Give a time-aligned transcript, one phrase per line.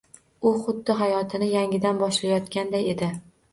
[0.51, 3.15] U xuddi hayotini yangidan boshlayotganday edi.